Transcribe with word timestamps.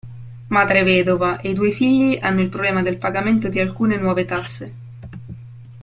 Madre 0.55 0.81
vedova 0.83 1.41
e 1.41 1.51
i 1.51 1.53
due 1.53 1.69
figli 1.69 2.17
hanno 2.19 2.41
il 2.41 2.49
problema 2.49 2.81
del 2.81 2.97
pagamento 2.97 3.49
di 3.49 3.59
alcune 3.59 3.97
nuove 3.97 4.25
tasse. 4.25 4.73